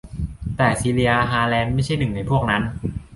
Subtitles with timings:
[0.57, 2.63] แต่ซีเลีย ฮาร์แลนด์ไม่ใช่หนึ่งในพวกนั้น